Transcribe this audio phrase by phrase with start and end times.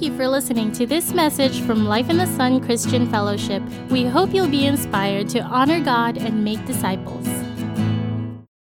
[0.00, 3.62] Thank you for listening to this message from Life in the Sun Christian Fellowship.
[3.90, 7.26] We hope you'll be inspired to honor God and make disciples.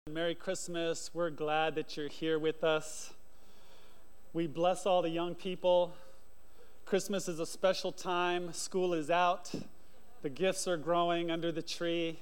[0.10, 1.12] Merry Christmas.
[1.14, 3.12] We're glad that you're here with us.
[4.32, 5.94] We bless all the young people.
[6.86, 8.54] Christmas is a special time.
[8.54, 9.52] School is out.
[10.22, 12.20] The gifts are growing under the tree.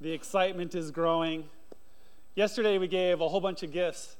[0.00, 1.50] The excitement is growing.
[2.34, 4.16] Yesterday, we gave a whole bunch of gifts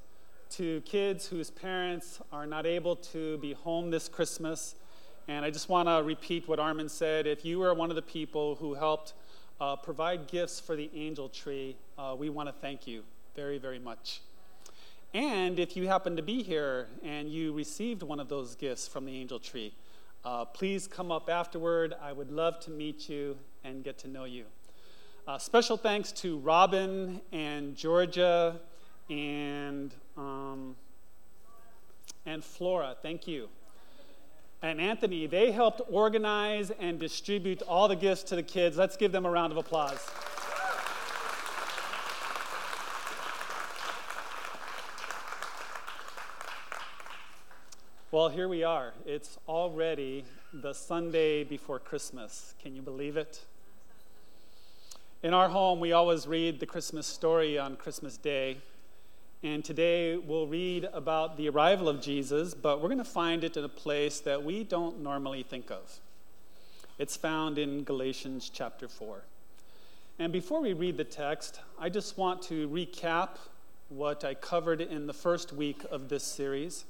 [0.50, 4.74] to kids whose parents are not able to be home this Christmas.
[5.28, 7.26] And I just want to repeat what Armin said.
[7.26, 9.12] If you were one of the people who helped
[9.60, 13.02] uh, provide gifts for the angel tree, uh, we want to thank you
[13.36, 14.22] very, very much.
[15.14, 19.04] And if you happen to be here and you received one of those gifts from
[19.06, 19.72] the angel tree,
[20.24, 21.94] uh, please come up afterward.
[22.02, 24.46] I would love to meet you and get to know you.
[25.28, 28.60] Uh, special thanks to Robin and Georgia
[29.10, 30.76] and um,
[32.24, 32.96] and Flora.
[33.02, 33.48] Thank you.
[34.62, 38.76] And Anthony, they helped organize and distribute all the gifts to the kids.
[38.76, 40.06] Let's give them a round of applause.
[48.12, 48.92] Well, here we are.
[49.06, 52.54] It's already the Sunday before Christmas.
[52.60, 53.44] Can you believe it?
[55.22, 58.58] In our home, we always read the Christmas story on Christmas Day.
[59.42, 63.56] And today we'll read about the arrival of Jesus, but we're going to find it
[63.56, 65.98] in a place that we don't normally think of.
[66.98, 69.22] It's found in Galatians chapter 4.
[70.18, 73.38] And before we read the text, I just want to recap
[73.88, 76.84] what I covered in the first week of this series.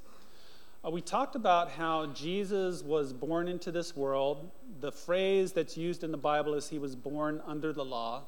[0.84, 4.50] Uh, we talked about how Jesus was born into this world.
[4.80, 8.22] The phrase that's used in the Bible is he was born under the law.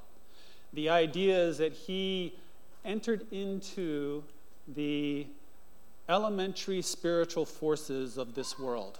[0.72, 2.34] The idea is that he
[2.84, 4.24] entered into
[4.68, 5.26] the
[6.08, 8.98] elementary spiritual forces of this world.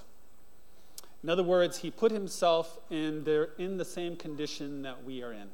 [1.22, 5.32] In other words, he put himself in, there, in the same condition that we are
[5.32, 5.48] in.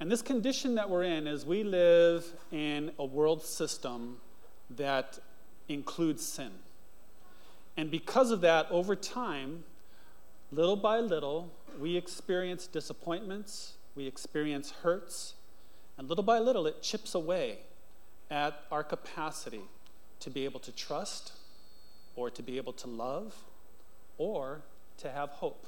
[0.00, 4.18] And this condition that we're in is we live in a world system
[4.70, 5.18] that
[5.68, 6.50] includes sin.
[7.76, 9.64] And because of that, over time,
[10.50, 15.34] little by little, we experience disappointments, we experience hurts,
[15.98, 17.58] and little by little, it chips away
[18.30, 19.62] at our capacity
[20.20, 21.32] to be able to trust,
[22.16, 23.34] or to be able to love,
[24.18, 24.62] or
[24.98, 25.66] to have hope.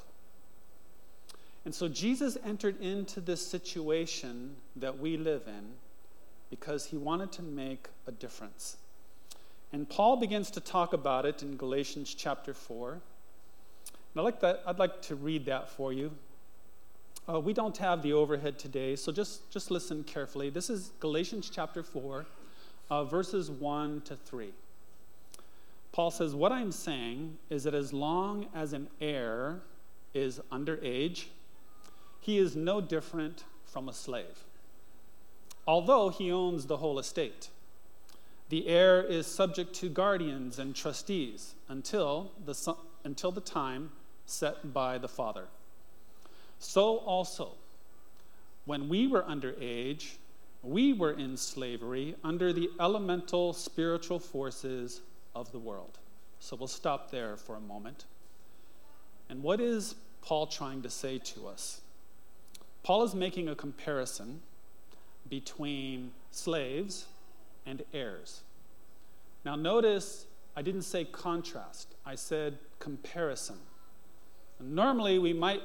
[1.65, 5.73] And so Jesus entered into this situation that we live in
[6.49, 8.77] because he wanted to make a difference.
[9.71, 12.93] And Paul begins to talk about it in Galatians chapter 4.
[12.93, 13.01] And
[14.15, 16.11] I'd like, that, I'd like to read that for you.
[17.31, 20.49] Uh, we don't have the overhead today, so just, just listen carefully.
[20.49, 22.25] This is Galatians chapter 4,
[22.89, 24.51] uh, verses 1 to 3.
[25.91, 29.59] Paul says, What I'm saying is that as long as an heir
[30.13, 31.25] is underage,
[32.19, 34.45] he is no different from a slave,
[35.67, 37.49] although he owns the whole estate.
[38.49, 43.91] The heir is subject to guardians and trustees until the, until the time
[44.25, 45.45] set by the father.
[46.59, 47.53] So also,
[48.65, 50.15] when we were underage,
[50.61, 55.01] we were in slavery under the elemental spiritual forces
[55.33, 55.97] of the world.
[56.39, 58.05] So we'll stop there for a moment.
[59.29, 61.81] And what is Paul trying to say to us?
[62.83, 64.41] Paul is making a comparison
[65.29, 67.05] between slaves
[67.65, 68.41] and heirs.
[69.45, 70.25] Now, notice
[70.55, 73.57] I didn't say contrast, I said comparison.
[74.59, 75.61] Normally, we might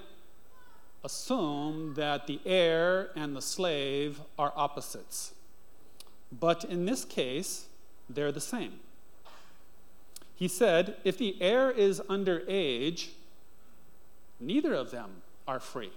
[1.04, 5.34] assume that the heir and the slave are opposites.
[6.32, 7.66] But in this case,
[8.08, 8.80] they're the same.
[10.34, 13.10] He said, if the heir is underage,
[14.40, 15.92] neither of them are free.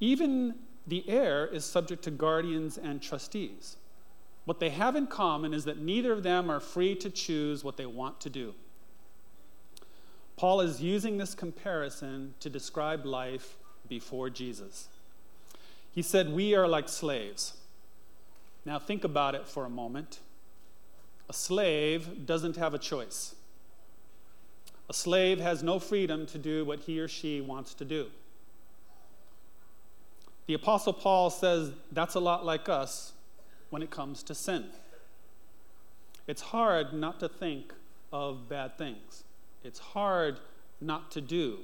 [0.00, 0.54] Even
[0.86, 3.76] the heir is subject to guardians and trustees.
[4.44, 7.76] What they have in common is that neither of them are free to choose what
[7.76, 8.54] they want to do.
[10.38, 13.56] Paul is using this comparison to describe life
[13.88, 14.86] before Jesus.
[15.90, 17.54] He said, We are like slaves.
[18.64, 20.20] Now, think about it for a moment.
[21.28, 23.34] A slave doesn't have a choice.
[24.88, 28.06] A slave has no freedom to do what he or she wants to do.
[30.46, 33.12] The Apostle Paul says that's a lot like us
[33.70, 34.66] when it comes to sin.
[36.28, 37.74] It's hard not to think
[38.12, 39.24] of bad things
[39.64, 40.38] it's hard
[40.80, 41.58] not to do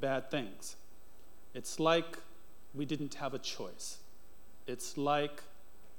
[0.00, 0.76] bad things.
[1.54, 2.18] It's like
[2.74, 3.98] we didn't have a choice.
[4.66, 5.42] It's like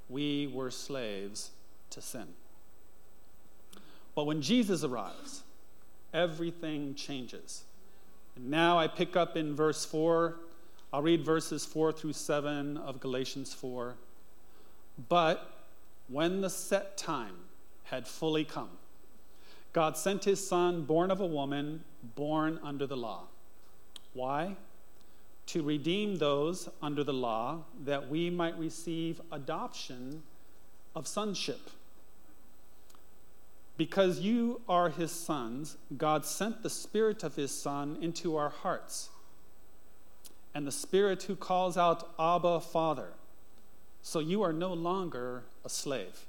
[0.10, 1.52] we were slaves
[1.90, 2.28] to sin.
[4.16, 5.44] But when Jesus arrives,
[6.14, 7.64] everything changes.
[8.36, 10.36] And now I pick up in verse 4.
[10.94, 13.96] I'll read verses 4 through 7 of Galatians 4.
[15.10, 15.52] But
[16.08, 17.36] when the set time
[17.86, 18.70] had fully come,
[19.74, 21.84] God sent his son, born of a woman,
[22.16, 23.24] born under the law.
[24.14, 24.56] Why?
[25.48, 30.24] To redeem those under the law, that we might receive adoption
[30.96, 31.70] of sonship.
[33.78, 39.10] Because you are his sons, God sent the Spirit of his Son into our hearts.
[40.54, 43.14] And the Spirit who calls out, Abba, Father.
[44.04, 46.26] So you are no longer a slave,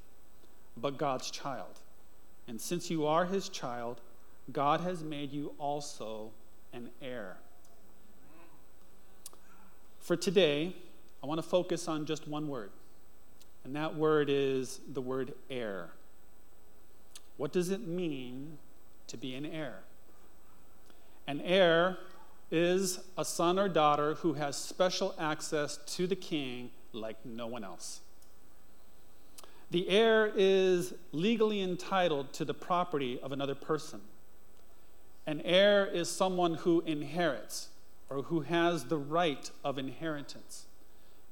[0.76, 1.81] but God's child.
[2.48, 4.00] And since you are his child,
[4.50, 6.30] God has made you also
[6.72, 7.36] an heir.
[10.00, 10.74] For today,
[11.22, 12.70] I want to focus on just one word,
[13.64, 15.90] and that word is the word heir.
[17.36, 18.58] What does it mean
[19.06, 19.80] to be an heir?
[21.26, 21.98] An heir
[22.50, 27.64] is a son or daughter who has special access to the king like no one
[27.64, 28.00] else.
[29.72, 34.02] The heir is legally entitled to the property of another person.
[35.26, 37.70] An heir is someone who inherits
[38.10, 40.66] or who has the right of inheritance.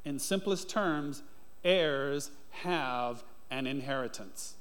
[0.07, 1.23] In simplest terms,
[1.65, 4.55] heirs have an inheritance.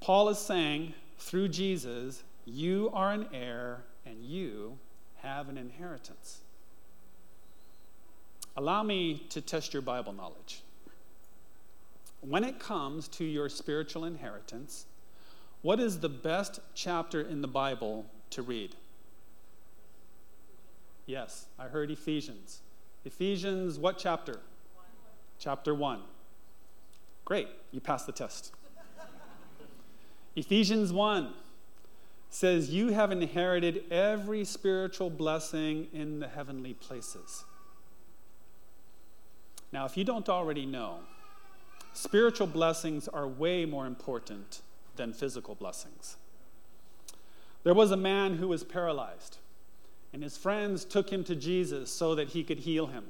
[0.00, 4.78] Paul is saying, through Jesus, you are an heir and you
[5.16, 6.38] have an inheritance.
[8.56, 10.62] Allow me to test your Bible knowledge.
[12.20, 14.86] When it comes to your spiritual inheritance,
[15.62, 18.74] what is the best chapter in the Bible to read?
[21.06, 22.60] Yes, I heard Ephesians.
[23.04, 24.32] Ephesians, what chapter?
[24.74, 24.86] One.
[25.38, 26.00] Chapter 1.
[27.24, 28.52] Great, you passed the test.
[30.34, 31.32] Ephesians 1
[32.28, 37.44] says, You have inherited every spiritual blessing in the heavenly places.
[39.72, 40.98] Now, if you don't already know,
[41.96, 44.62] spiritual blessings are way more important
[44.96, 46.16] than physical blessings.
[47.64, 49.38] There was a man who was paralyzed,
[50.12, 53.04] and his friends took him to Jesus so that he could heal him.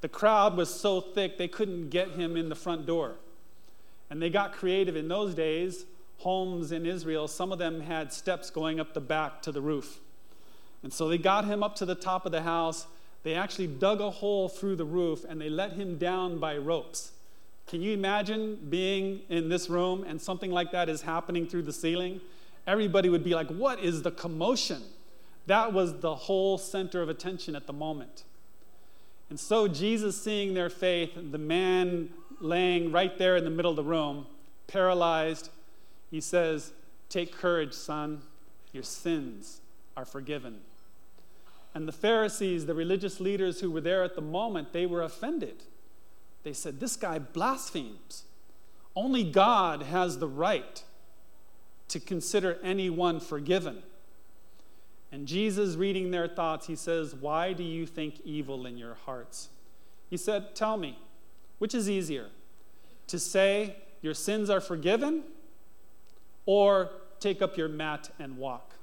[0.00, 3.16] The crowd was so thick they couldn't get him in the front door.
[4.10, 5.86] And they got creative in those days
[6.18, 10.00] homes in Israel, some of them had steps going up the back to the roof.
[10.82, 12.86] And so they got him up to the top of the house.
[13.22, 17.12] They actually dug a hole through the roof and they let him down by ropes.
[17.66, 21.72] Can you imagine being in this room and something like that is happening through the
[21.72, 22.20] ceiling?
[22.66, 24.82] Everybody would be like, What is the commotion?
[25.46, 28.24] That was the whole center of attention at the moment.
[29.30, 32.10] And so, Jesus, seeing their faith, the man
[32.40, 34.26] laying right there in the middle of the room,
[34.66, 35.50] paralyzed,
[36.10, 36.72] he says,
[37.08, 38.22] Take courage, son,
[38.72, 39.60] your sins
[39.96, 40.60] are forgiven.
[41.74, 45.62] And the Pharisees, the religious leaders who were there at the moment, they were offended.
[46.46, 48.22] They said, This guy blasphemes.
[48.94, 50.84] Only God has the right
[51.88, 53.82] to consider anyone forgiven.
[55.10, 59.48] And Jesus, reading their thoughts, he says, Why do you think evil in your hearts?
[60.08, 61.00] He said, Tell me,
[61.58, 62.28] which is easier?
[63.08, 65.24] To say your sins are forgiven
[66.44, 68.74] or take up your mat and walk.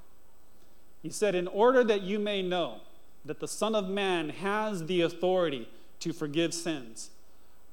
[1.02, 2.80] He said, In order that you may know
[3.24, 5.66] that the Son of Man has the authority
[6.00, 7.08] to forgive sins,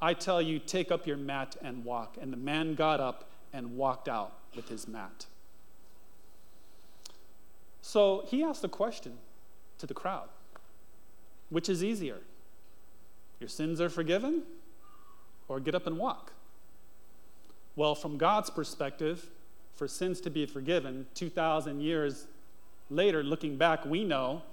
[0.01, 2.17] I tell you, take up your mat and walk.
[2.19, 5.27] And the man got up and walked out with his mat.
[7.81, 9.17] So he asked a question
[9.77, 10.29] to the crowd
[11.49, 12.17] Which is easier?
[13.39, 14.43] Your sins are forgiven,
[15.47, 16.33] or get up and walk?
[17.75, 19.27] Well, from God's perspective,
[19.73, 22.27] for sins to be forgiven 2,000 years
[22.89, 24.43] later, looking back, we know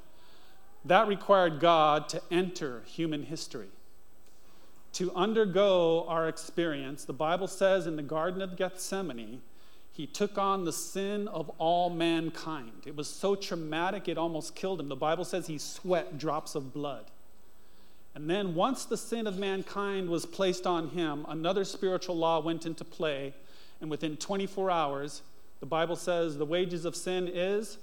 [0.84, 3.68] that required God to enter human history,
[4.98, 7.04] to undergo our experience.
[7.04, 9.42] The Bible says in the Garden of Gethsemane,
[9.92, 12.82] he took on the sin of all mankind.
[12.84, 14.88] It was so traumatic, it almost killed him.
[14.88, 17.04] The Bible says he sweat drops of blood.
[18.16, 22.66] And then, once the sin of mankind was placed on him, another spiritual law went
[22.66, 23.34] into play
[23.80, 25.22] and within 24 hours,
[25.60, 27.78] the Bible says the wages of sin is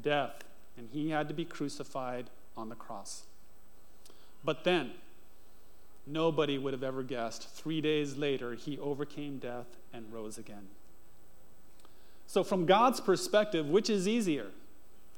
[0.00, 0.44] death.
[0.76, 3.24] And he had to be crucified on the cross.
[4.44, 4.92] But then,
[6.06, 7.48] Nobody would have ever guessed.
[7.50, 10.68] Three days later, he overcame death and rose again.
[12.26, 14.48] So, from God's perspective, which is easier?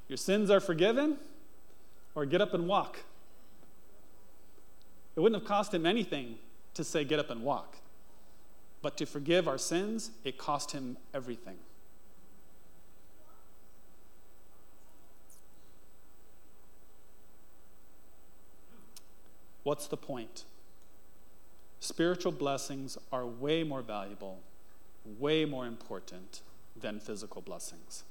[0.07, 1.17] Your sins are forgiven,
[2.15, 2.99] or get up and walk?
[5.15, 6.37] It wouldn't have cost him anything
[6.75, 7.77] to say, get up and walk.
[8.81, 11.57] But to forgive our sins, it cost him everything.
[19.63, 20.45] What's the point?
[21.79, 24.39] Spiritual blessings are way more valuable,
[25.19, 26.41] way more important
[26.79, 28.03] than physical blessings.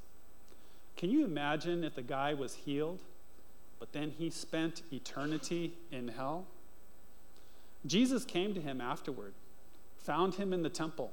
[0.97, 3.01] Can you imagine if the guy was healed,
[3.79, 6.47] but then he spent eternity in hell?
[7.85, 9.35] Jesus came to him afterward,
[9.99, 11.13] found him in the temple.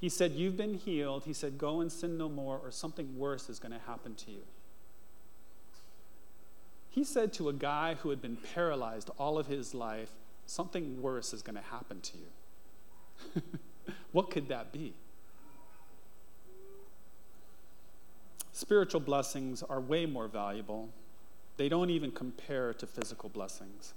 [0.00, 1.24] He said, You've been healed.
[1.24, 4.30] He said, Go and sin no more, or something worse is going to happen to
[4.30, 4.42] you.
[6.90, 10.10] He said to a guy who had been paralyzed all of his life,
[10.46, 13.42] Something worse is going to happen to you.
[14.12, 14.94] what could that be?
[18.52, 20.88] Spiritual blessings are way more valuable.
[21.56, 23.94] They don't even compare to physical blessings.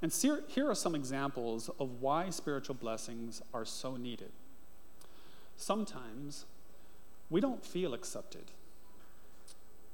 [0.00, 0.12] And
[0.48, 4.32] here are some examples of why spiritual blessings are so needed.
[5.56, 6.44] Sometimes
[7.30, 8.50] we don't feel accepted.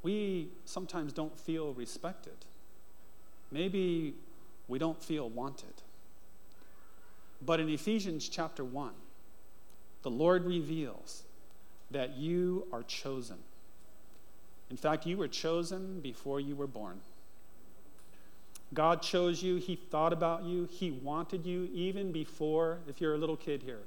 [0.03, 2.47] We sometimes don't feel respected.
[3.51, 4.15] Maybe
[4.69, 5.83] we don't feel wanted.
[7.45, 8.93] But in Ephesians chapter 1,
[10.03, 11.25] the Lord reveals
[11.91, 13.39] that you are chosen.
[14.71, 17.01] In fact, you were chosen before you were born.
[18.75, 23.19] God chose you, He thought about you, He wanted you even before, if you're a
[23.19, 23.81] little kid here,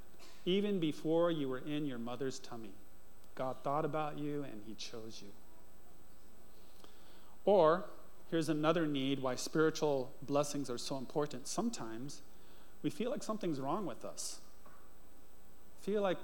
[0.45, 2.71] even before you were in your mother's tummy.
[3.35, 5.31] God thought about you and He chose you.
[7.45, 7.85] Or,
[8.31, 11.47] here's another need why spiritual blessings are so important.
[11.47, 12.21] Sometimes
[12.81, 14.39] we feel like something's wrong with us.
[15.81, 16.17] Feel like,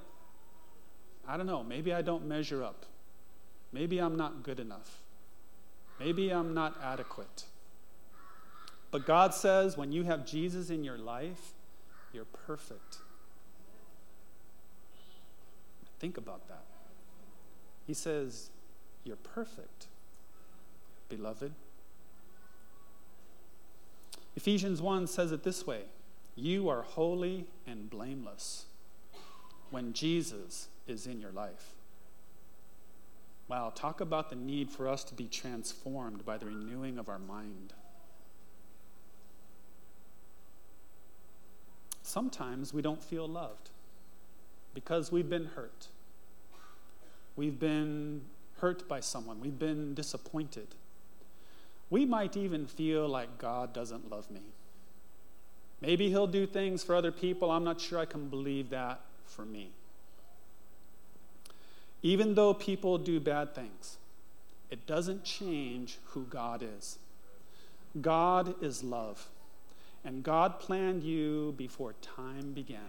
[1.28, 2.86] I don't know, maybe I don't measure up.
[3.74, 5.00] Maybe I'm not good enough.
[6.00, 7.44] Maybe I'm not adequate.
[8.90, 11.54] But God says when you have Jesus in your life,
[12.14, 13.00] you're perfect.
[16.00, 16.64] Think about that.
[17.86, 18.50] He says,
[19.04, 19.88] You're perfect,
[21.10, 21.54] beloved.
[24.38, 25.82] Ephesians 1 says it this way
[26.36, 28.66] You are holy and blameless
[29.72, 31.74] when Jesus is in your life.
[33.48, 37.18] Wow, talk about the need for us to be transformed by the renewing of our
[37.18, 37.74] mind.
[42.04, 43.72] Sometimes we don't feel loved
[44.76, 45.88] because we've been hurt.
[47.36, 48.22] We've been
[48.60, 49.40] hurt by someone.
[49.40, 50.76] We've been disappointed.
[51.90, 54.42] We might even feel like God doesn't love me.
[55.82, 57.52] Maybe He'll do things for other people.
[57.52, 59.72] I'm not sure I can believe that for me.
[62.02, 63.98] Even though people do bad things,
[64.70, 66.98] it doesn't change who God is.
[68.02, 69.30] God is love.
[70.04, 72.80] And God planned you before time began.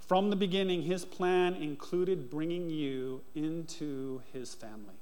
[0.00, 4.99] From the beginning, His plan included bringing you into His family.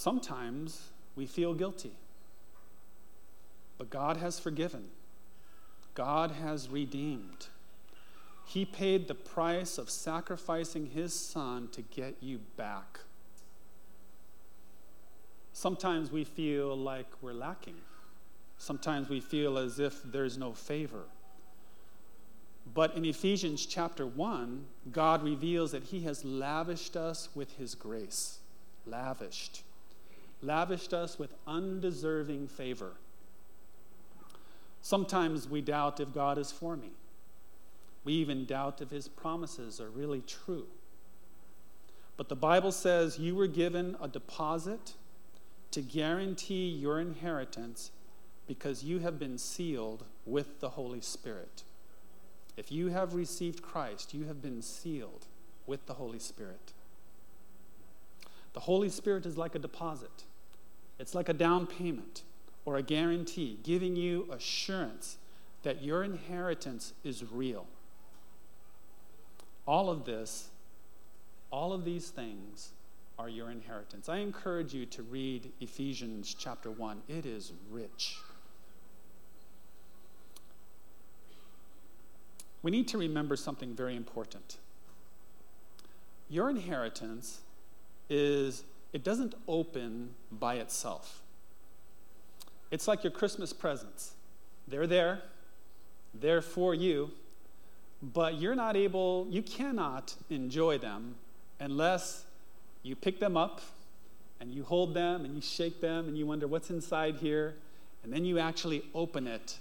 [0.00, 1.92] Sometimes we feel guilty,
[3.76, 4.84] but God has forgiven,
[5.92, 7.48] God has redeemed.
[8.46, 13.00] He paid the price of sacrificing His Son to get you back.
[15.52, 17.76] Sometimes we feel like we're lacking.
[18.56, 21.02] Sometimes we feel as if there's no favor.
[22.72, 28.38] But in Ephesians chapter 1, God reveals that He has lavished us with His grace.
[28.86, 29.62] Lavished.
[30.42, 32.92] Lavished us with undeserving favor.
[34.82, 36.92] Sometimes we doubt if God is for me.
[38.04, 40.66] We even doubt if His promises are really true.
[42.16, 44.94] But the Bible says you were given a deposit
[45.70, 47.90] to guarantee your inheritance
[48.46, 51.62] because you have been sealed with the Holy Spirit.
[52.56, 55.26] If you have received Christ, you have been sealed
[55.66, 56.72] with the Holy Spirit.
[58.52, 60.24] The Holy Spirit is like a deposit,
[61.00, 62.22] it's like a down payment
[62.64, 65.18] or a guarantee, giving you assurance
[65.62, 67.66] that your inheritance is real.
[69.66, 70.50] All of this,
[71.50, 72.70] all of these things
[73.18, 74.08] are your inheritance.
[74.08, 77.02] I encourage you to read Ephesians chapter 1.
[77.08, 78.18] It is rich.
[82.62, 84.58] we need to remember something very important.
[86.28, 87.40] Your inheritance
[88.08, 91.22] is, it doesn't open by itself.
[92.70, 94.12] It's like your Christmas presents.
[94.68, 95.22] They're there,
[96.14, 97.10] they're for you,
[98.02, 101.16] but you're not able, you cannot enjoy them
[101.58, 102.24] unless
[102.82, 103.60] you pick them up
[104.40, 107.54] and you hold them and you shake them and you wonder what's inside here,
[108.02, 109.58] and then you actually open it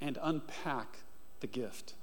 [0.00, 0.98] and unpack
[1.40, 1.94] the gift.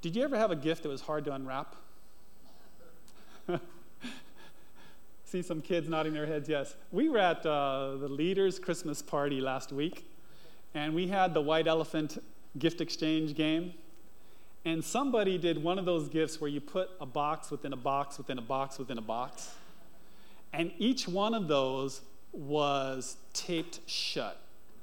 [0.00, 1.76] Did you ever have a gift that was hard to unwrap?
[5.24, 6.74] See, some kids nodding their heads, yes.
[6.92, 10.08] We were at uh, the leaders' Christmas party last week,
[10.74, 12.22] and we had the white elephant
[12.58, 13.74] gift exchange game.
[14.64, 18.16] And somebody did one of those gifts where you put a box within a box
[18.16, 19.50] within a box within a box.
[20.52, 22.00] And each one of those
[22.32, 24.40] was taped shut.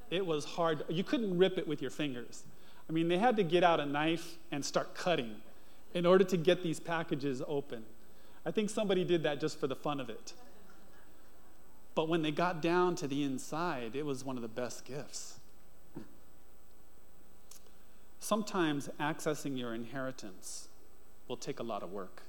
[0.10, 0.84] It was hard.
[0.90, 2.44] You couldn't rip it with your fingers.
[2.90, 5.36] I mean, they had to get out a knife and start cutting
[5.94, 7.86] in order to get these packages open.
[8.46, 10.34] I think somebody did that just for the fun of it.
[11.94, 15.40] But when they got down to the inside, it was one of the best gifts.
[18.20, 20.70] Sometimes accessing your inheritance
[21.28, 22.24] will take a lot of work.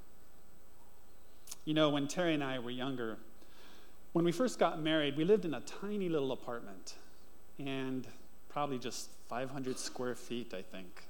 [1.65, 3.19] You know, when Terry and I were younger,
[4.13, 6.95] when we first got married, we lived in a tiny little apartment
[7.59, 8.07] and
[8.49, 11.05] probably just 500 square feet, I think.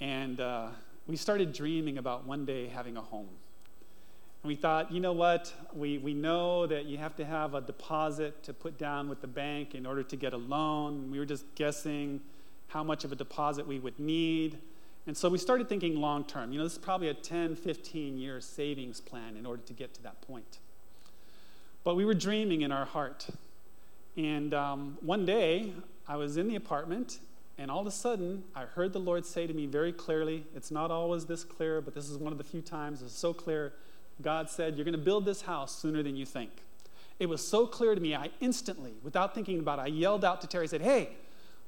[0.00, 0.68] And uh,
[1.06, 3.28] we started dreaming about one day having a home.
[4.46, 5.52] We thought, you know what?
[5.74, 9.26] We, we know that you have to have a deposit to put down with the
[9.26, 11.10] bank in order to get a loan.
[11.10, 12.20] We were just guessing
[12.68, 14.58] how much of a deposit we would need.
[15.08, 16.52] And so we started thinking long term.
[16.52, 19.94] You know, this is probably a 10, 15 year savings plan in order to get
[19.94, 20.58] to that point.
[21.82, 23.26] But we were dreaming in our heart.
[24.16, 25.72] And um, one day,
[26.06, 27.18] I was in the apartment,
[27.58, 30.70] and all of a sudden, I heard the Lord say to me very clearly it's
[30.70, 33.72] not always this clear, but this is one of the few times it's so clear.
[34.22, 36.50] God said, You're going to build this house sooner than you think.
[37.18, 40.40] It was so clear to me, I instantly, without thinking about it, I yelled out
[40.42, 41.10] to Terry, said, Hey,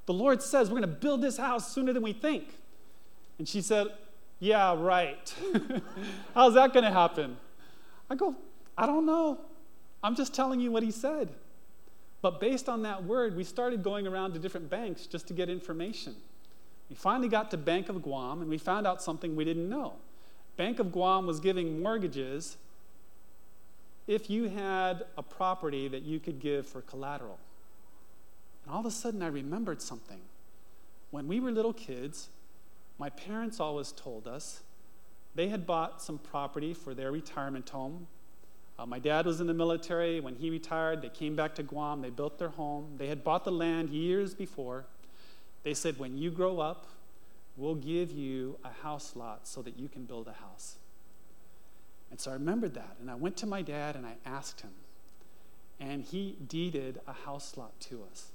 [0.05, 2.45] the Lord says we're going to build this house sooner than we think.
[3.37, 3.87] And she said,
[4.39, 5.33] Yeah, right.
[6.33, 7.37] How's that going to happen?
[8.09, 8.35] I go,
[8.77, 9.39] I don't know.
[10.03, 11.29] I'm just telling you what he said.
[12.21, 15.49] But based on that word, we started going around to different banks just to get
[15.49, 16.15] information.
[16.89, 19.93] We finally got to Bank of Guam and we found out something we didn't know.
[20.57, 22.57] Bank of Guam was giving mortgages
[24.07, 27.37] if you had a property that you could give for collateral.
[28.63, 30.19] And all of a sudden, I remembered something.
[31.11, 32.29] When we were little kids,
[32.97, 34.61] my parents always told us
[35.35, 38.07] they had bought some property for their retirement home.
[38.77, 40.19] Uh, my dad was in the military.
[40.19, 42.01] When he retired, they came back to Guam.
[42.01, 42.95] They built their home.
[42.97, 44.85] They had bought the land years before.
[45.63, 46.87] They said, When you grow up,
[47.59, 50.77] we'll give you a house lot so that you can build a house.
[52.09, 52.95] And so I remembered that.
[52.99, 54.71] And I went to my dad and I asked him.
[55.79, 58.29] And he deeded a house lot to us.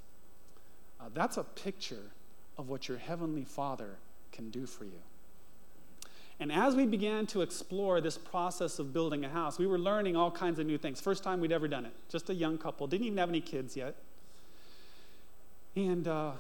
[1.01, 2.11] Uh, that's a picture
[2.57, 3.97] of what your Heavenly Father
[4.33, 5.01] can do for you.
[6.41, 10.17] And as we began to explore this process of building a house, we were learning
[10.17, 11.01] all kinds of new things.
[11.01, 11.93] First time we'd ever done it.
[12.09, 13.95] Just a young couple, didn't even have any kids yet.
[15.77, 16.33] And, uh,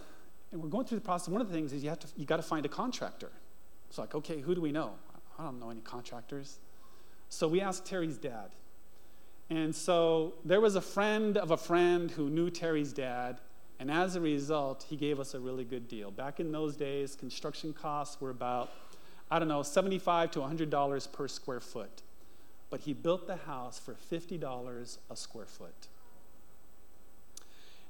[0.54, 1.28] and we're going through the process.
[1.28, 3.32] One of the things is you have to you got to find a contractor.
[3.88, 4.92] It's like, okay, who do we know?
[5.38, 6.58] I don't know any contractors.
[7.28, 8.50] So we asked Terry's dad.
[9.50, 13.40] And so there was a friend of a friend who knew Terry's dad,
[13.78, 16.10] and as a result, he gave us a really good deal.
[16.10, 18.70] Back in those days, construction costs were about,
[19.30, 22.02] I don't know, 75 to $100 per square foot.
[22.70, 25.88] But he built the house for $50 a square foot.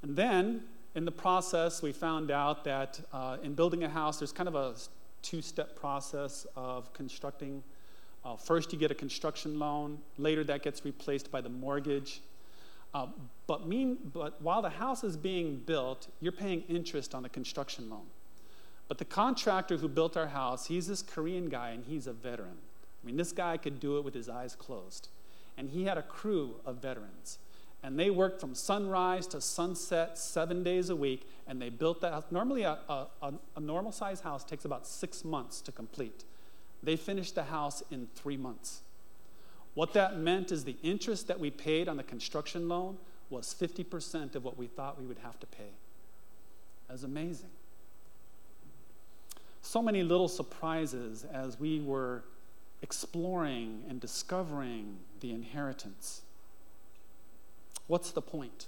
[0.03, 4.33] And then, in the process, we found out that uh, in building a house, there's
[4.33, 4.75] kind of a
[5.23, 7.63] two step process of constructing.
[8.25, 12.21] Uh, first, you get a construction loan, later, that gets replaced by the mortgage.
[12.95, 13.09] Uh,
[13.49, 17.91] but, mean, but while the house is being built, you're paying interest on the construction
[17.91, 18.07] loan.
[18.87, 22.59] But the contractor who built our house, he's this Korean guy and he's a veteran.
[23.03, 25.09] I mean, this guy could do it with his eyes closed.
[25.59, 27.39] And he had a crew of veterans.
[27.85, 31.29] And they worked from sunrise to sunset seven days a week.
[31.47, 32.25] And they built that house.
[32.31, 33.07] Normally, a, a,
[33.57, 36.25] a normal size house takes about six months to complete.
[36.83, 38.81] They finished the house in three months.
[39.75, 42.97] What that meant is the interest that we paid on the construction loan
[43.29, 45.73] was 50% of what we thought we would have to pay.
[46.87, 47.51] That was amazing.
[49.61, 52.23] So many little surprises as we were
[52.83, 56.23] exploring and discovering the inheritance.
[57.87, 58.67] What's the point?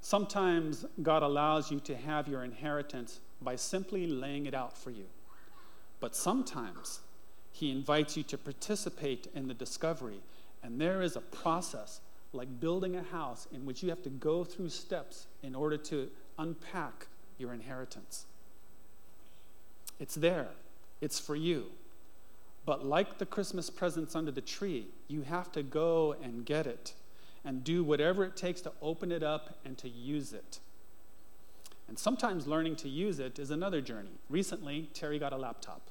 [0.00, 5.06] Sometimes God allows you to have your inheritance by simply laying it out for you.
[6.00, 7.00] But sometimes
[7.52, 10.20] he invites you to participate in the discovery.
[10.62, 12.00] And there is a process,
[12.32, 16.10] like building a house, in which you have to go through steps in order to
[16.38, 17.06] unpack
[17.38, 18.26] your inheritance.
[20.00, 20.48] It's there,
[21.00, 21.66] it's for you.
[22.64, 26.94] But like the Christmas presents under the tree, you have to go and get it
[27.44, 30.60] and do whatever it takes to open it up and to use it.
[31.88, 34.18] And sometimes learning to use it is another journey.
[34.30, 35.82] Recently, Terry got a laptop.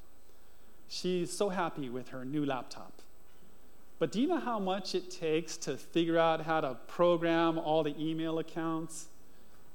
[0.88, 3.02] She's so happy with her new laptop.
[3.98, 7.82] But do you know how much it takes to figure out how to program all
[7.84, 9.06] the email accounts?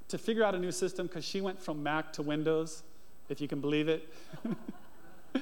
[0.10, 2.84] To figure out a new system, because she went from Mac to Windows,
[3.30, 4.14] if you can believe it.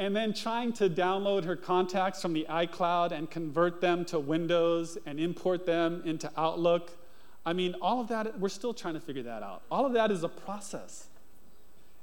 [0.00, 4.96] and then trying to download her contacts from the iCloud and convert them to Windows
[5.04, 6.90] and import them into Outlook.
[7.44, 9.60] I mean, all of that, we're still trying to figure that out.
[9.70, 11.08] All of that is a process.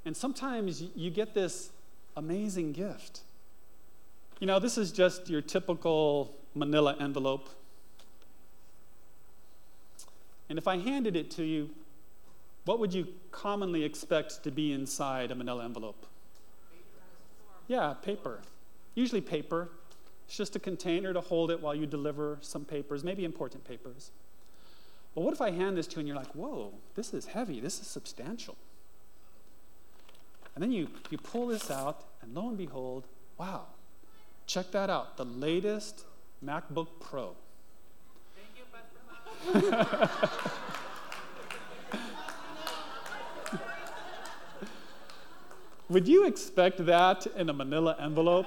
[0.04, 1.70] And sometimes you get this
[2.16, 3.22] amazing gift.
[4.38, 7.48] You know, this is just your typical manila envelope.
[10.48, 11.70] And if I handed it to you,
[12.64, 16.06] what would you commonly expect to be inside a manila envelope?
[17.68, 18.40] Yeah, paper.
[18.94, 19.68] Usually paper.
[20.26, 24.10] It's just a container to hold it while you deliver some papers, maybe important papers.
[25.14, 27.60] Well, what if I hand this to you and you're like, whoa, this is heavy,
[27.60, 28.56] this is substantial?
[30.54, 33.04] And then you, you pull this out, and lo and behold,
[33.38, 33.66] wow,
[34.46, 36.04] check that out the latest
[36.44, 37.36] MacBook Pro.
[39.54, 39.88] Thank you,
[45.90, 48.46] Would you expect that in a manila envelope?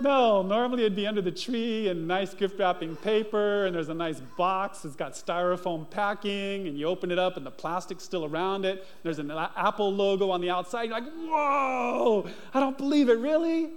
[0.00, 3.94] No, normally it'd be under the tree and nice gift wrapping paper, and there's a
[3.94, 4.84] nice box.
[4.84, 8.86] It's got styrofoam packing, and you open it up, and the plastic's still around it.
[9.02, 10.84] There's an Apple logo on the outside.
[10.84, 13.70] You're like, whoa, I don't believe it, really?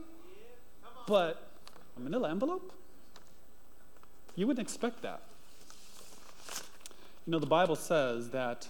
[1.07, 1.41] But
[1.97, 2.73] a manila envelope?
[4.35, 5.21] You wouldn't expect that.
[7.25, 8.67] You know, the Bible says that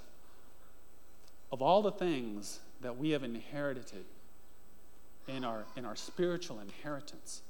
[1.51, 4.05] of all the things that we have inherited
[5.27, 7.41] in our, in our spiritual inheritance.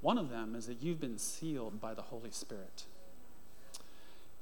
[0.00, 2.84] One of them is that you've been sealed by the Holy Spirit.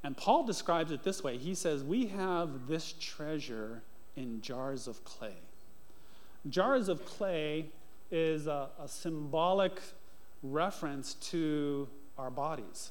[0.05, 3.83] And Paul describes it this way He says, We have this treasure
[4.17, 5.35] in jars of clay.
[6.49, 7.67] Jars of clay
[8.11, 9.81] is a, a symbolic
[10.43, 12.91] reference to our bodies.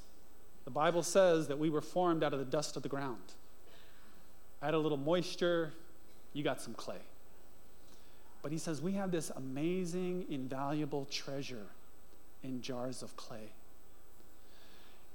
[0.66, 3.34] The Bible says that we were formed out of the dust of the ground.
[4.62, 5.72] Add a little moisture,
[6.34, 7.00] you got some clay.
[8.42, 11.68] But he says we have this amazing, invaluable treasure
[12.44, 13.50] in jars of clay.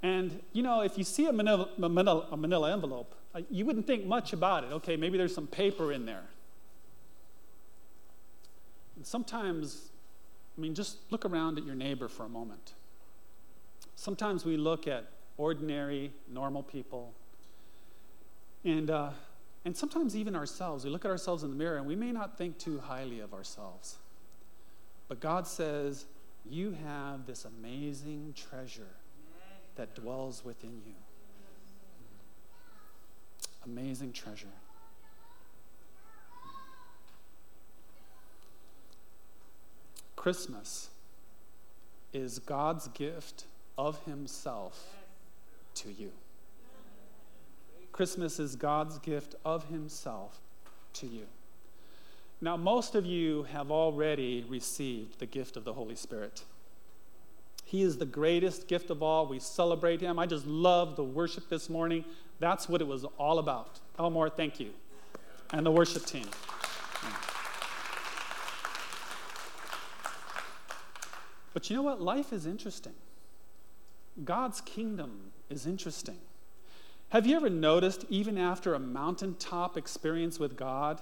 [0.02, 3.86] And, you know, if you see a manila, manila, a manila envelope, uh, you wouldn't
[3.86, 4.72] think much about it.
[4.72, 6.24] Okay, maybe there's some paper in there.
[8.96, 9.90] And sometimes,
[10.58, 12.72] I mean, just look around at your neighbor for a moment.
[13.94, 15.06] Sometimes we look at
[15.38, 17.12] ordinary, normal people,
[18.64, 19.10] and uh,
[19.64, 22.36] and sometimes even ourselves, we look at ourselves in the mirror and we may not
[22.36, 23.96] think too highly of ourselves.
[25.08, 26.06] But God says,
[26.48, 28.94] You have this amazing treasure
[29.76, 30.94] that dwells within you.
[33.64, 34.48] Amazing treasure.
[40.16, 40.90] Christmas
[42.12, 43.44] is God's gift
[43.78, 44.96] of Himself
[45.76, 46.12] to you.
[47.92, 50.40] Christmas is God's gift of Himself
[50.94, 51.26] to you.
[52.40, 56.42] Now, most of you have already received the gift of the Holy Spirit.
[57.64, 59.26] He is the greatest gift of all.
[59.26, 60.18] We celebrate Him.
[60.18, 62.04] I just love the worship this morning.
[62.40, 63.78] That's what it was all about.
[63.98, 64.70] Elmore, thank you.
[65.52, 66.26] And the worship team.
[71.54, 72.00] But you know what?
[72.00, 72.94] Life is interesting.
[74.24, 76.18] God's kingdom is interesting.
[77.12, 80.98] Have you ever noticed, even after a mountaintop experience with God,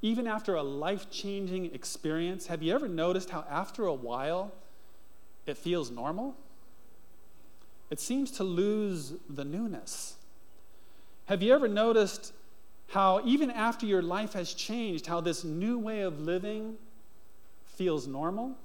[0.00, 4.52] even after a life changing experience, have you ever noticed how after a while
[5.44, 6.34] it feels normal?
[7.90, 10.14] It seems to lose the newness.
[11.26, 12.32] Have you ever noticed
[12.88, 16.78] how, even after your life has changed, how this new way of living
[17.66, 18.56] feels normal?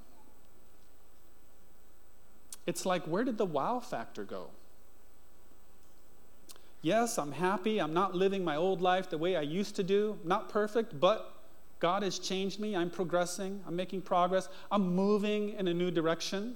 [2.66, 4.48] It's like, where did the wow factor go?
[6.86, 7.80] Yes, I'm happy.
[7.80, 10.20] I'm not living my old life the way I used to do.
[10.22, 11.34] Not perfect, but
[11.80, 12.76] God has changed me.
[12.76, 13.60] I'm progressing.
[13.66, 14.48] I'm making progress.
[14.70, 16.54] I'm moving in a new direction.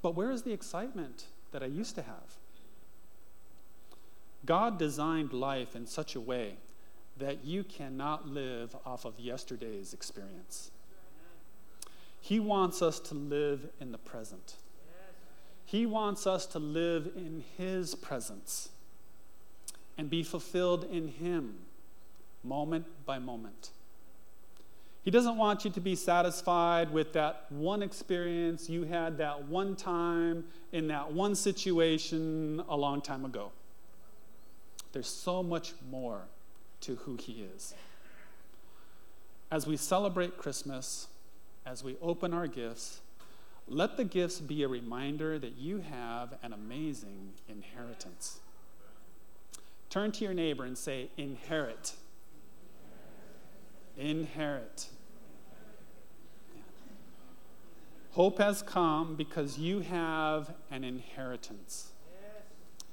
[0.00, 2.38] But where is the excitement that I used to have?
[4.46, 6.54] God designed life in such a way
[7.18, 10.70] that you cannot live off of yesterday's experience.
[12.18, 14.54] He wants us to live in the present.
[15.66, 18.70] He wants us to live in His presence
[19.98, 21.56] and be fulfilled in Him
[22.44, 23.70] moment by moment.
[25.02, 29.76] He doesn't want you to be satisfied with that one experience you had that one
[29.76, 33.50] time in that one situation a long time ago.
[34.92, 36.22] There's so much more
[36.82, 37.74] to who He is.
[39.50, 41.08] As we celebrate Christmas,
[41.64, 43.00] as we open our gifts,
[43.68, 48.38] let the gifts be a reminder that you have an amazing inheritance.
[49.90, 51.94] Turn to your neighbor and say, Inherit.
[53.96, 54.88] Inherit.
[58.10, 61.92] Hope has come because you have an inheritance.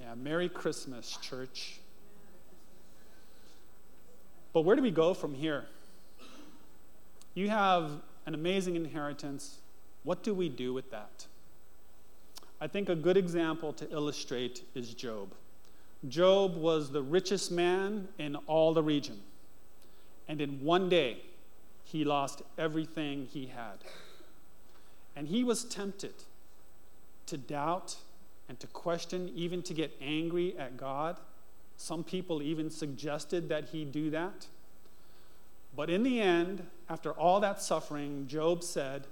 [0.02, 1.80] Yeah, Merry Christmas, church.
[4.52, 5.66] But where do we go from here?
[7.36, 7.92] You have
[8.26, 9.60] an amazing inheritance.
[10.04, 11.28] What do we do with that?
[12.60, 15.34] I think a good example to illustrate is Job.
[16.08, 19.20] Job was the richest man in all the region.
[20.28, 21.22] And in one day,
[21.84, 23.80] he lost everything he had.
[25.16, 26.14] And he was tempted
[27.28, 27.98] to doubt
[28.50, 31.18] and to question, even to get angry at God.
[31.78, 34.48] Some people even suggested that he do that.
[35.76, 39.08] But in the end, after all that suffering, Job said,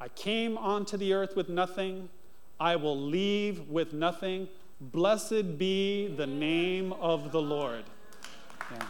[0.00, 2.08] I came onto the earth with nothing,
[2.60, 4.48] I will leave with nothing.
[4.80, 7.84] Blessed be the name of the Lord.
[8.70, 8.86] Yeah.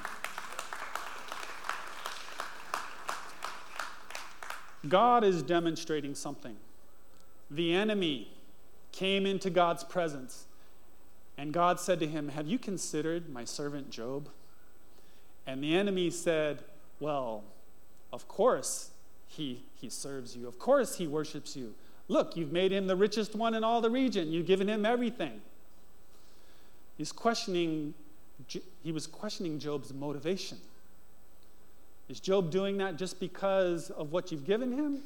[4.89, 6.57] God is demonstrating something.
[7.51, 8.31] The enemy
[8.93, 10.45] came into God's presence,
[11.37, 14.29] and God said to him, Have you considered my servant Job?
[15.47, 16.65] And the enemy said,
[17.01, 17.45] Well,
[18.13, 18.91] of course
[19.29, 20.49] he, he serves you.
[20.49, 21.75] Of course he worships you.
[22.09, 24.33] Look, you've made him the richest one in all the region.
[24.33, 25.41] You've given him everything.
[26.97, 27.95] He's questioning,
[28.83, 30.59] he was questioning Job's motivation.
[32.09, 35.03] Is Job doing that just because of what you've given him?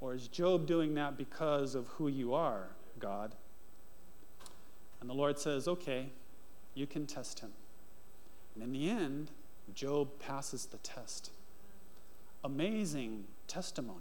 [0.00, 3.34] Or is Job doing that because of who you are, God?
[5.00, 6.10] And the Lord says, okay,
[6.74, 7.52] you can test him.
[8.54, 9.30] And in the end,
[9.74, 11.30] Job passes the test.
[12.44, 13.98] Amazing testimony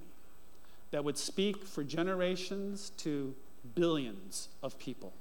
[0.91, 3.35] that would speak for generations to
[3.75, 5.13] billions of people.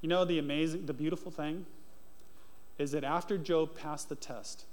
[0.00, 1.66] You know the amazing, the beautiful thing?
[2.80, 4.64] is that after Job passed the test,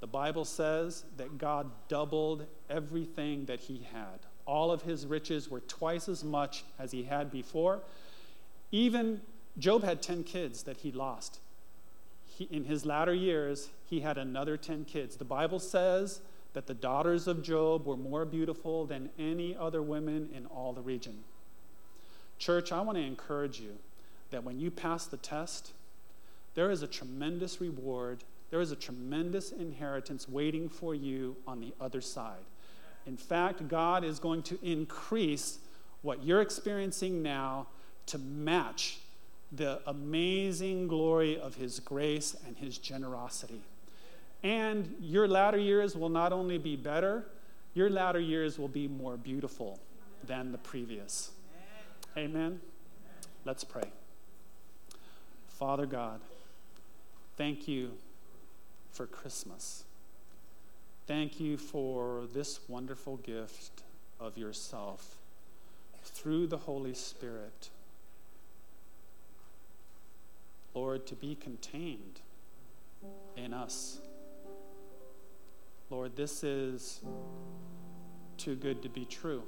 [0.00, 4.20] the Bible says that God doubled everything that he had.
[4.44, 7.80] All of his riches were twice as much as he had before.
[8.72, 9.22] Even
[9.56, 11.40] Job had 10 kids that he lost.
[12.40, 15.16] He, in his latter years, he had another 10 kids.
[15.16, 16.22] The Bible says
[16.54, 20.80] that the daughters of Job were more beautiful than any other women in all the
[20.80, 21.18] region.
[22.38, 23.76] Church, I want to encourage you
[24.30, 25.72] that when you pass the test,
[26.54, 31.74] there is a tremendous reward, there is a tremendous inheritance waiting for you on the
[31.78, 32.46] other side.
[33.06, 35.58] In fact, God is going to increase
[36.00, 37.66] what you're experiencing now
[38.06, 38.99] to match
[39.52, 43.62] the amazing glory of His grace and His generosity.
[44.42, 47.26] And your latter years will not only be better,
[47.74, 49.78] your latter years will be more beautiful
[50.26, 51.30] than the previous.
[52.16, 52.60] Amen.
[53.44, 53.90] Let's pray.
[55.48, 56.20] Father God,
[57.40, 57.92] Thank you
[58.92, 59.84] for Christmas.
[61.06, 63.82] Thank you for this wonderful gift
[64.20, 65.16] of yourself
[66.04, 67.70] through the Holy Spirit.
[71.00, 72.20] Lord, to be contained
[73.34, 74.00] in us.
[75.88, 77.00] Lord, this is
[78.36, 79.44] too good to be true.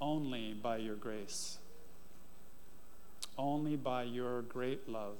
[0.00, 1.58] Only by your grace,
[3.36, 5.16] only by your great love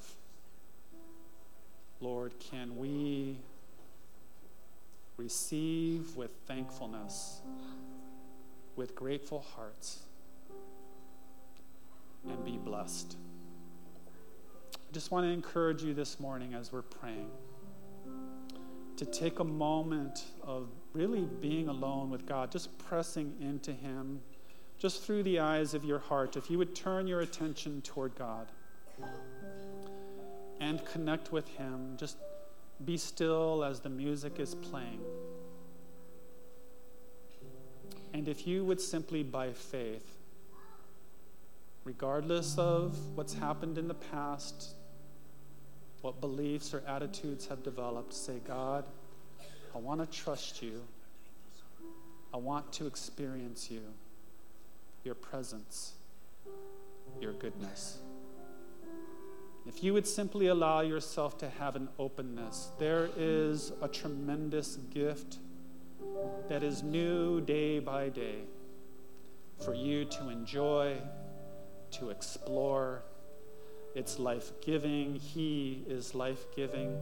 [2.00, 3.38] Lord, can we
[5.16, 7.40] receive with thankfulness,
[8.76, 10.00] with grateful hearts,
[12.28, 13.16] and be blessed?
[14.96, 17.28] Just want to encourage you this morning as we're praying
[18.96, 24.22] to take a moment of really being alone with God, just pressing into Him,
[24.78, 26.34] just through the eyes of your heart.
[26.34, 28.50] If you would turn your attention toward God
[30.60, 31.98] and connect with Him.
[31.98, 32.16] Just
[32.86, 35.02] be still as the music is playing.
[38.14, 40.16] And if you would simply, by faith,
[41.84, 44.72] regardless of what's happened in the past,
[46.02, 48.84] what beliefs or attitudes have developed, say, God,
[49.74, 50.82] I want to trust you.
[52.32, 53.80] I want to experience you,
[55.04, 55.92] your presence,
[57.20, 57.98] your goodness.
[59.66, 65.38] If you would simply allow yourself to have an openness, there is a tremendous gift
[66.48, 68.42] that is new day by day
[69.64, 70.96] for you to enjoy,
[71.92, 73.02] to explore.
[73.96, 75.14] It's life giving.
[75.14, 76.98] He is life giving.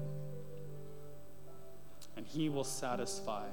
[2.16, 3.46] and He will satisfy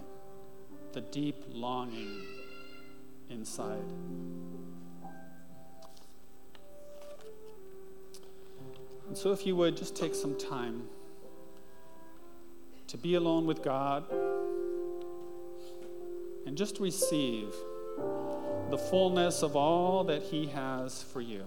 [0.94, 2.24] the deep longing
[3.32, 3.84] inside.
[9.08, 10.84] And so, if you would just take some time
[12.86, 14.06] to be alone with God
[16.46, 17.56] and just receive
[18.70, 21.46] the fullness of all that He has for you.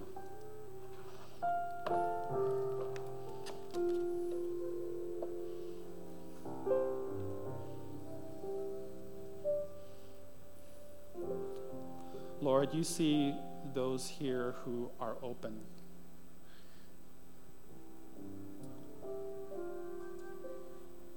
[12.64, 13.34] Lord, you see
[13.74, 15.52] those here who are open.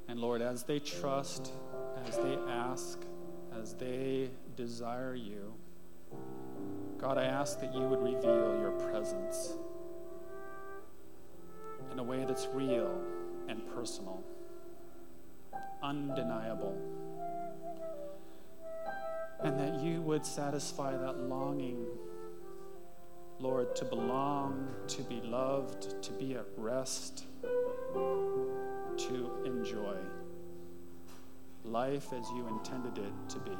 [0.09, 1.53] And Lord, as they trust,
[2.05, 2.99] as they ask,
[3.57, 5.53] as they desire you,
[6.97, 9.53] God, I ask that you would reveal your presence
[11.93, 12.91] in a way that's real
[13.47, 14.21] and personal,
[15.81, 16.77] undeniable,
[19.43, 21.85] and that you would satisfy that longing,
[23.39, 27.25] Lord, to belong, to be loved, to be at rest,
[27.93, 29.97] to enjoy
[31.63, 33.57] life as you intended it to be.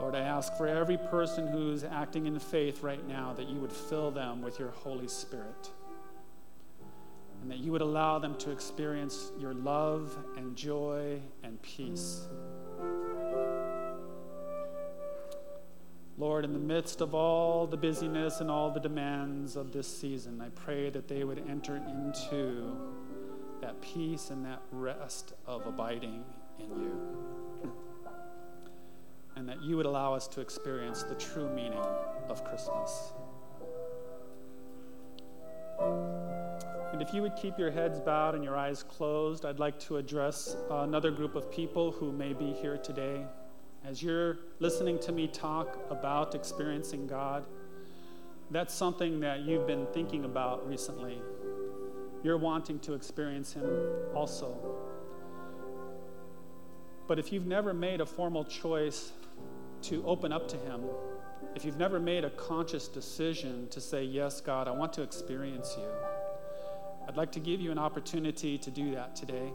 [0.00, 3.72] Lord, I ask for every person who's acting in faith right now that you would
[3.72, 5.70] fill them with your Holy Spirit
[7.40, 12.28] and that you would allow them to experience your love and joy and peace.
[16.18, 20.40] Lord, in the midst of all the busyness and all the demands of this season,
[20.40, 22.76] I pray that they would enter into
[23.62, 26.24] that peace and that rest of abiding
[26.58, 27.30] in you
[29.40, 31.82] and that you would allow us to experience the true meaning
[32.28, 33.14] of Christmas.
[37.00, 39.96] And if you would keep your heads bowed and your eyes closed, I'd like to
[39.96, 43.24] address another group of people who may be here today.
[43.86, 47.46] As you're listening to me talk about experiencing God,
[48.50, 51.22] that's something that you've been thinking about recently.
[52.22, 53.64] You're wanting to experience Him
[54.14, 54.58] also.
[57.08, 59.12] But if you've never made a formal choice
[59.84, 60.82] to open up to Him,
[61.56, 65.76] if you've never made a conscious decision to say, Yes, God, I want to experience
[65.78, 65.88] you,
[67.10, 69.50] I'd like to give you an opportunity to do that today.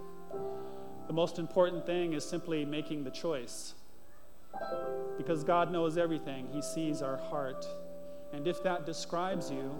[1.07, 3.75] The most important thing is simply making the choice.
[5.17, 7.65] Because God knows everything, He sees our heart.
[8.33, 9.73] And if that describes you,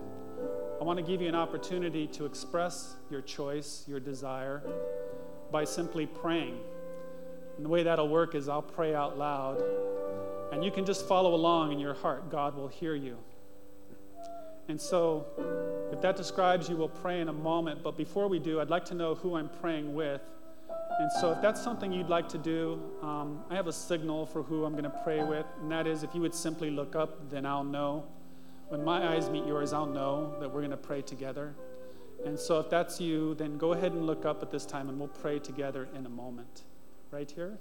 [0.79, 4.63] I want to give you an opportunity to express your choice, your desire,
[5.51, 6.57] by simply praying.
[7.57, 9.61] And the way that'll work is I'll pray out loud
[10.53, 12.31] and you can just follow along in your heart.
[12.31, 13.17] God will hear you.
[14.67, 15.28] And so,
[15.91, 17.84] if that describes you, we'll pray in a moment.
[17.84, 20.21] But before we do, I'd like to know who I'm praying with.
[20.99, 24.41] And so, if that's something you'd like to do, um, I have a signal for
[24.41, 25.45] who I'm going to pray with.
[25.62, 28.06] And that is if you would simply look up, then I'll know.
[28.69, 31.54] When my eyes meet yours, I'll know that we're going to pray together.
[32.25, 34.97] And so, if that's you, then go ahead and look up at this time and
[34.97, 36.63] we'll pray together in a moment.
[37.12, 37.60] Right here?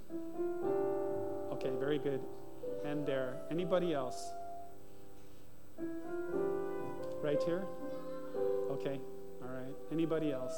[1.53, 2.21] Okay, very good
[2.85, 3.37] and there.
[3.51, 4.33] Anybody else?
[7.25, 7.65] Right here?
[8.71, 9.01] Okay,
[9.41, 9.75] all right.
[9.91, 10.53] Anybody else?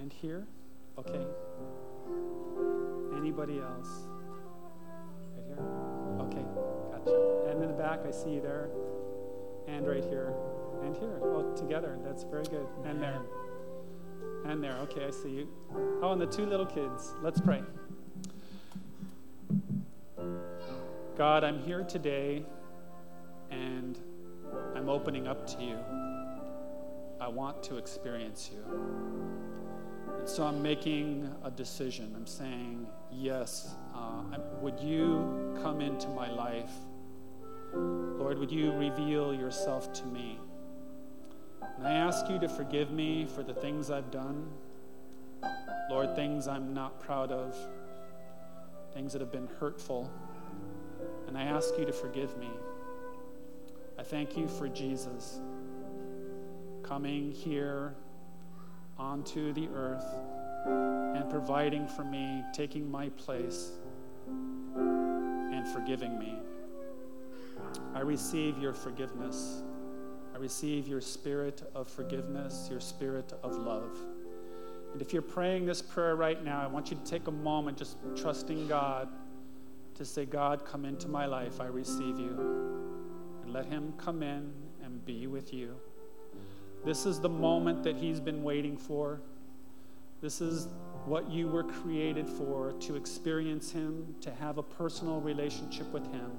[0.00, 0.44] And here?
[0.98, 1.24] Okay.
[3.16, 4.08] Anybody else?
[5.36, 5.64] Right here?
[6.18, 6.44] Okay,
[6.90, 7.50] gotcha.
[7.52, 8.70] And in the back, I see you there.
[9.68, 10.34] And right here.
[10.82, 11.20] And here.
[11.22, 11.96] Oh, together.
[12.04, 12.66] That's very good.
[12.84, 13.22] And there.
[14.46, 14.78] And there.
[14.78, 15.48] Okay, I see you.
[16.02, 17.14] Oh, and the two little kids.
[17.22, 17.62] Let's pray.
[21.16, 22.44] God, I'm here today
[23.48, 23.96] and
[24.74, 25.78] I'm opening up to you.
[27.20, 28.64] I want to experience you.
[30.18, 32.12] And so I'm making a decision.
[32.16, 34.22] I'm saying, yes, uh,
[34.60, 36.72] would you come into my life?
[37.72, 40.40] Lord, would you reveal yourself to me?
[41.78, 44.48] And I ask you to forgive me for the things I've done.
[45.90, 47.56] Lord, things I'm not proud of,
[48.92, 50.10] things that have been hurtful.
[51.34, 52.48] And I ask you to forgive me.
[53.98, 55.40] I thank you for Jesus
[56.84, 57.96] coming here
[58.98, 60.06] onto the earth
[60.64, 63.72] and providing for me, taking my place,
[64.36, 66.38] and forgiving me.
[67.96, 69.64] I receive your forgiveness.
[70.36, 73.98] I receive your spirit of forgiveness, your spirit of love.
[74.92, 77.78] And if you're praying this prayer right now, I want you to take a moment
[77.78, 79.08] just trusting God
[79.94, 81.60] to say, God, come into my life.
[81.60, 82.80] I receive you.
[83.42, 85.76] and let him come in and be with you.
[86.84, 89.20] This is the moment that he's been waiting for.
[90.20, 90.68] This is
[91.06, 96.30] what you were created for to experience him, to have a personal relationship with him.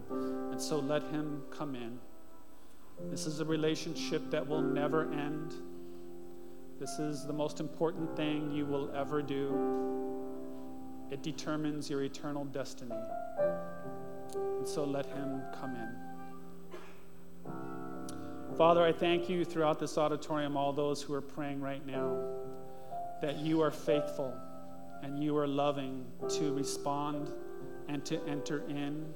[0.51, 1.99] And so let him come in.
[3.11, 5.53] This is a relationship that will never end.
[6.79, 9.93] This is the most important thing you will ever do.
[11.11, 12.95] It determines your eternal destiny.
[13.37, 15.95] And so let him come in.
[18.57, 22.17] Father, I thank you throughout this auditorium, all those who are praying right now,
[23.21, 24.33] that you are faithful
[25.03, 27.33] and you are loving to respond
[27.87, 29.13] and to enter in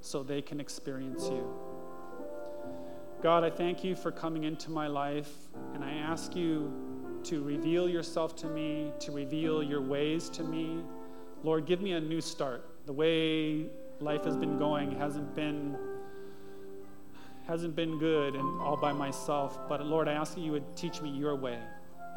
[0.00, 1.48] so they can experience you.
[3.22, 5.30] God, I thank you for coming into my life,
[5.74, 6.72] and I ask you
[7.22, 10.82] to reveal yourself to me, to reveal your ways to me.
[11.44, 12.68] Lord, give me a new start.
[12.86, 13.66] The way
[14.00, 15.76] life has been going hasn't been
[17.46, 21.02] hasn't been good and all by myself, but Lord, I ask that you would teach
[21.02, 21.58] me your way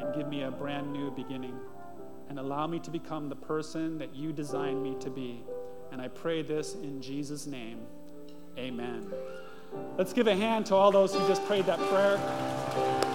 [0.00, 1.58] and give me a brand new beginning
[2.28, 5.42] and allow me to become the person that you designed me to be.
[5.92, 7.80] And I pray this in Jesus' name.
[8.58, 9.12] Amen.
[9.98, 13.05] Let's give a hand to all those who just prayed that prayer.